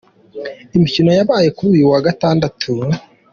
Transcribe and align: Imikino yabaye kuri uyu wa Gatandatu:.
Imikino 0.77 1.09
yabaye 1.17 1.49
kuri 1.55 1.67
uyu 1.75 1.85
wa 1.93 1.99
Gatandatu:. 2.05 2.69